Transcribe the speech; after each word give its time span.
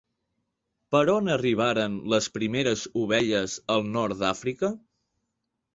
Per 0.95 1.01
on 1.15 1.29
arribaren 1.33 1.99
les 2.15 2.31
primeres 2.39 2.87
ovelles 3.05 3.61
al 3.77 3.87
nord 3.99 4.21
d'Àfrica? 4.25 4.75